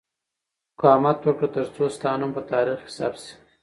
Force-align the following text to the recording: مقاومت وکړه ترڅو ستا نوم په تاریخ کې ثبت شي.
مقاومت 0.75 1.17
وکړه 1.23 1.47
ترڅو 1.55 1.83
ستا 1.95 2.11
نوم 2.19 2.31
په 2.35 2.41
تاریخ 2.51 2.79
کې 2.85 2.91
ثبت 2.97 3.19
شي. 3.25 3.33